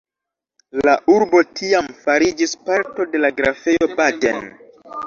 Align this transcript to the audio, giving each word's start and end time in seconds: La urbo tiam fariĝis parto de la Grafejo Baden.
La 0.87 0.95
urbo 1.15 1.43
tiam 1.61 1.91
fariĝis 2.07 2.59
parto 2.71 3.09
de 3.13 3.25
la 3.25 3.35
Grafejo 3.41 3.93
Baden. 4.03 4.47